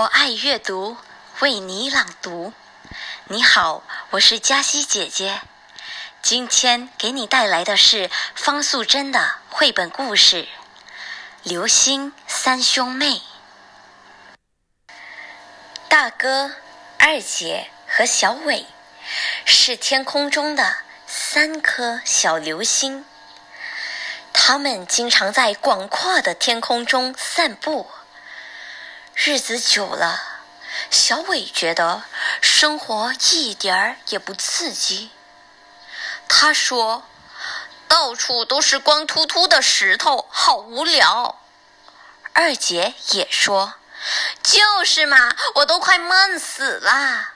[0.00, 0.96] 我爱阅读，
[1.40, 2.54] 为你朗读。
[3.24, 5.42] 你好，我是佳熙姐姐。
[6.22, 10.44] 今天给你带来的是方素珍的绘本故事
[11.42, 13.20] 《流星三兄妹》。
[15.90, 16.52] 大哥、
[16.98, 18.64] 二姐和小伟
[19.44, 20.76] 是天空中的
[21.06, 23.04] 三颗小流星，
[24.32, 27.86] 他们经常在广阔的天空中散步。
[29.22, 30.18] 日子久了，
[30.90, 32.04] 小伟觉得
[32.40, 35.10] 生活一点儿也不刺激。
[36.26, 37.04] 他说
[37.86, 41.38] ：“到处都是光秃秃的石头，好无聊。”
[42.32, 43.74] 二姐也说
[44.42, 47.34] ：“就是嘛，我都快闷死了。”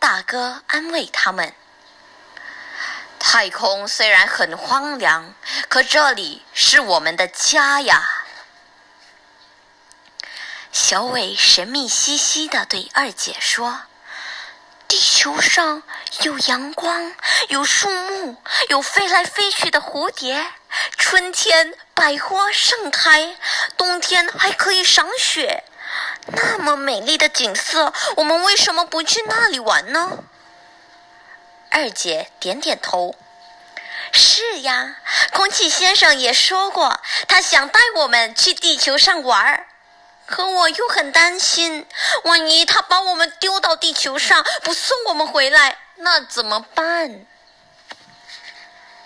[0.00, 1.54] 大哥安慰他们
[3.20, 5.34] ：“太空虽然很荒凉，
[5.68, 8.20] 可这里是我们的家呀。”
[10.74, 13.82] 小伟神秘兮兮地对二姐说
[14.88, 15.84] ：“地球上
[16.22, 17.14] 有阳光，
[17.48, 18.36] 有树木，
[18.68, 20.44] 有飞来飞去的蝴蝶。
[20.98, 23.36] 春天百花盛开，
[23.76, 25.62] 冬天还可以赏雪。
[26.26, 30.24] 那么美丽的景色，我们为什么不去那里玩呢？”
[31.70, 33.14] 二姐点点头
[34.10, 34.96] ：“是呀，
[35.32, 39.66] 空气先生也说过，他想带我们去地球上玩儿。”
[40.26, 41.86] 可我又很担心，
[42.24, 47.26] 万一他把我们丢到地球上，不送我们回来，那怎么办？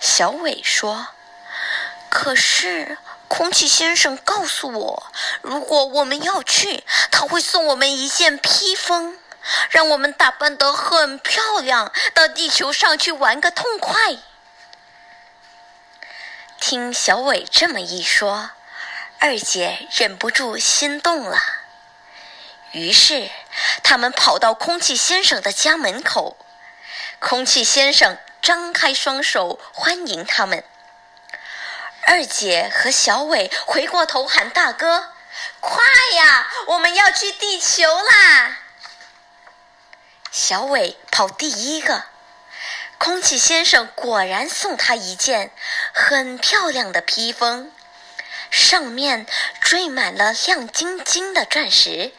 [0.01, 1.09] 小伟说
[2.09, 9.19] ：“可是空气先生告诉我，如果我们要去，他会送我们一件披风，
[9.71, 14.19] 让我们打扮得很漂亮，到地球上去玩个痛快。”
[16.61, 18.51] 听小伟这么一说。
[19.21, 21.41] 二姐忍不住心动了，
[22.71, 23.29] 于是
[23.83, 26.37] 他们跑到空气先生的家门口。
[27.19, 30.63] 空气先生张开双手欢迎他们。
[32.07, 35.13] 二姐和小伟回过头喊大哥
[35.59, 35.83] ：“快
[36.15, 38.59] 呀，我们要去地球啦！”
[40.31, 42.05] 小伟跑第一个，
[42.99, 45.51] 空气先生果然送他一件
[45.93, 47.73] 很漂亮的披风。
[48.51, 49.27] 上面
[49.61, 52.13] 缀满了亮晶晶的钻石，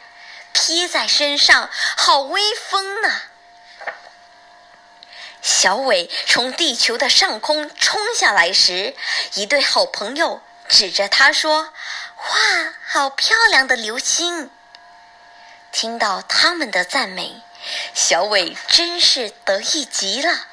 [0.52, 3.22] 披在身上好威风呢。
[5.42, 8.94] 小伟从地球的上空冲下来时，
[9.34, 11.72] 一对好朋友指着他说
[12.18, 14.50] ：“哇，好漂亮的流星！”
[15.72, 17.42] 听到他们的赞美，
[17.94, 20.46] 小伟真是得意极了。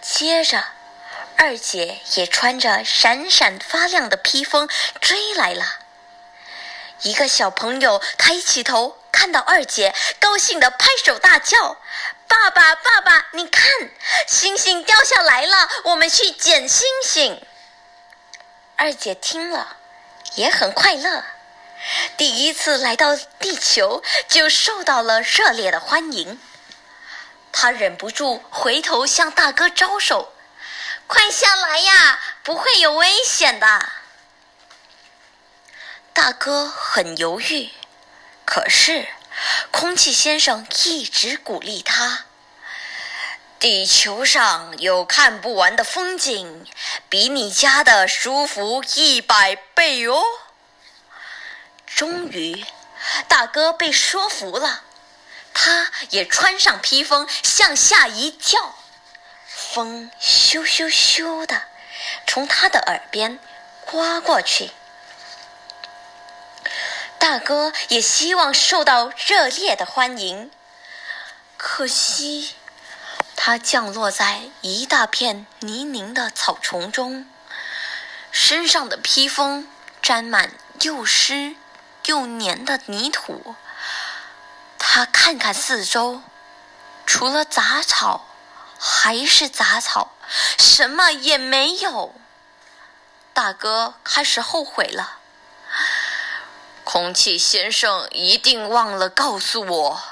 [0.00, 0.75] 接着。
[1.38, 4.68] 二姐也穿着闪闪发亮的披风
[5.00, 5.64] 追来了。
[7.02, 11.76] 一个小朋友抬起头，看到二姐，高兴地拍手大叫
[12.26, 13.70] ：“爸爸，爸爸，你看，
[14.26, 17.40] 星星掉下来了，我们去捡星星。”
[18.76, 19.76] 二姐听了，
[20.34, 21.22] 也很快乐。
[22.16, 26.40] 第一次来到地球，就受到了热烈的欢迎。
[27.52, 30.32] 她忍不住回头向大哥招手。
[31.06, 33.92] 快下来呀，不会有危险的。
[36.12, 37.70] 大哥很犹豫，
[38.44, 39.06] 可是
[39.70, 42.24] 空气先生一直鼓励他。
[43.58, 46.66] 地球上有看不完的风景，
[47.08, 50.22] 比你家的舒服一百倍哦。
[51.86, 52.64] 终于，
[53.28, 54.82] 大哥被说服了，
[55.54, 58.74] 他也穿上披风，向下一跳。
[59.76, 61.64] 风咻咻咻的
[62.26, 63.38] 从他的耳边
[63.84, 64.70] 刮过去。
[67.18, 70.50] 大哥也希望受到热烈的欢迎，
[71.58, 72.54] 可惜
[73.36, 77.30] 他降落在一大片泥泞的草丛中，
[78.32, 79.68] 身上的披风
[80.00, 81.54] 沾满又湿
[82.06, 83.54] 又黏的泥土。
[84.78, 86.22] 他看看四周，
[87.04, 88.24] 除了杂草。
[88.78, 90.12] 还是杂草，
[90.58, 92.14] 什么也没有。
[93.32, 95.18] 大哥开始后悔了。
[96.84, 100.02] 空气先生一定忘了告诉我，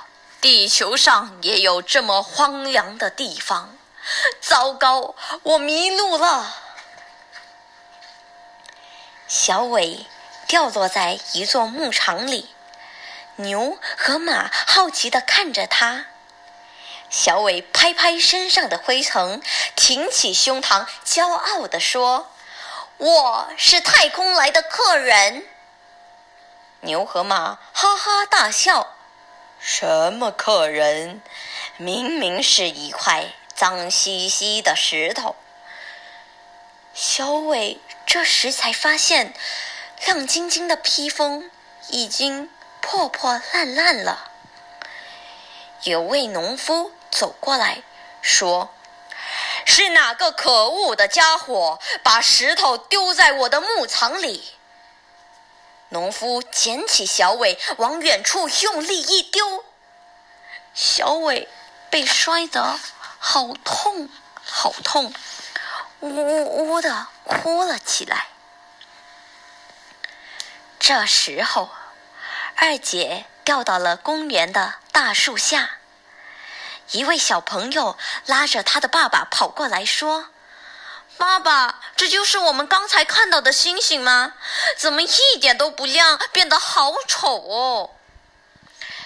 [0.41, 3.77] 地球上也有这么荒凉的地方。
[4.41, 6.55] 糟糕，我迷路了。
[9.27, 10.05] 小伟
[10.47, 12.51] 掉落在一座牧场里，
[13.37, 16.07] 牛和马好奇地看着他。
[17.17, 19.41] 小伟拍拍身上的灰尘，
[19.77, 22.29] 挺起胸膛，骄傲地说
[22.99, 25.47] ：“我是太空来的客人。”
[26.83, 28.97] 牛和马哈哈大笑
[29.63, 31.23] ：“什么客人？
[31.77, 35.37] 明明是一块脏兮兮的石头。”
[36.95, 39.33] 小伟这时才发现，
[40.05, 41.49] 亮晶晶的披风
[41.91, 42.51] 已经
[42.81, 44.33] 破破烂烂了。
[45.85, 47.81] 有位农夫走过来，
[48.21, 48.75] 说
[49.65, 54.53] ：“是哪个可恶的家伙把石头丢在我的牧场里？”
[55.91, 59.65] 农夫捡起小伟，往远处用力一丢，
[60.75, 61.49] 小伟
[61.89, 62.81] 被摔得
[63.21, 64.09] 好痛，
[64.45, 65.15] 好痛。
[66.01, 68.27] 呜呜呜的哭了起来。
[70.81, 71.71] 这时候，
[72.57, 75.74] 二姐掉到了公园的大树下。
[76.91, 77.97] 一位小朋友
[78.27, 80.29] 拉着他的爸爸跑过来，说
[81.17, 84.35] ：“爸爸，这就是我们刚才看到的星星吗？
[84.77, 87.91] 怎么一点都不亮，变得好丑哦！”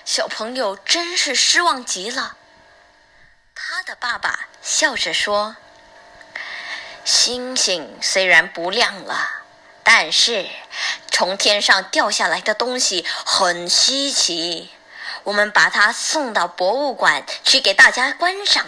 [0.05, 2.37] 小朋友真是失望极了。
[3.55, 5.57] 他的爸爸笑着说。
[7.05, 9.45] 星星虽然不亮了，
[9.83, 10.47] 但是
[11.11, 14.71] 从天上掉下来的东西很稀奇，
[15.29, 18.65] 我们把它送到博物馆去给大家观赏。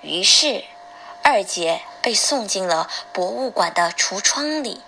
[0.00, 0.64] 于是，
[1.22, 4.82] 二姐被送进了博物馆的橱窗里，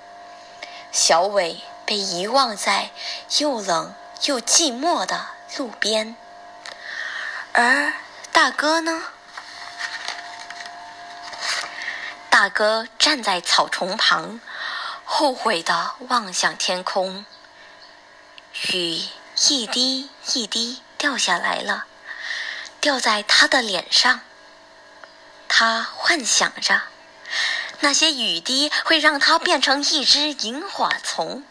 [0.91, 2.89] 小伟被遗忘在
[3.41, 5.27] 又冷又寂寞的
[5.59, 6.17] 路边，
[7.53, 7.93] 而
[8.33, 9.03] 大哥呢？
[12.31, 14.41] 大哥站在草丛旁，
[15.05, 17.27] 后悔地望向天空。
[18.73, 19.03] 雨
[19.49, 21.87] 一滴一滴掉下来了，
[22.79, 24.21] 掉在他的脸上。
[25.49, 26.83] 他幻想着，
[27.81, 31.43] 那些雨滴会让他变成一只萤火虫，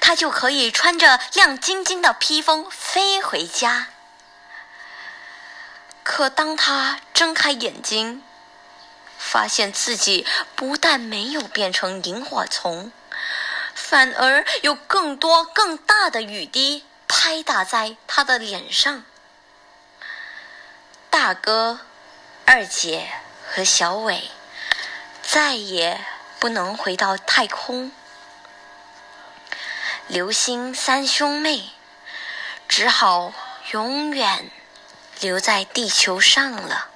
[0.00, 3.88] 他就可以穿着亮晶晶的披风飞回家。
[6.04, 8.22] 可当他睁开眼睛，
[9.18, 12.92] 发现自己不但没有变成萤火虫，
[13.74, 16.84] 反而有更多更大的雨滴
[17.14, 19.04] 拍打在他的脸上。
[21.10, 21.80] 大哥、
[22.46, 23.06] 二姐
[23.46, 24.30] 和小伟
[25.22, 26.02] 再也
[26.40, 27.92] 不能回到太空，
[30.06, 31.72] 流星三兄妹
[32.66, 33.34] 只好
[33.72, 34.50] 永远
[35.20, 36.91] 留在地球上了。